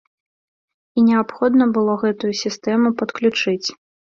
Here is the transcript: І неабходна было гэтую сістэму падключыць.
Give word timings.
І 0.99 1.03
неабходна 1.09 1.63
было 1.75 1.99
гэтую 2.07 2.33
сістэму 2.43 2.87
падключыць. 3.03 3.67